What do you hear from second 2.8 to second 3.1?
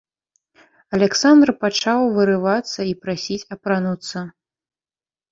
і